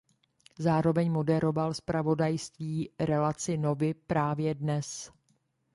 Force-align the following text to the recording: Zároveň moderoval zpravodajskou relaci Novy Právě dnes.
Zároveň 0.59 1.11
moderoval 1.11 1.73
zpravodajskou 1.73 2.83
relaci 2.99 3.57
Novy 3.57 3.93
Právě 3.93 4.53
dnes. 4.53 5.11